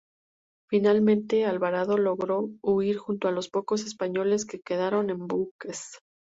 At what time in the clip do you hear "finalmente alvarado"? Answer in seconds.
0.67-1.95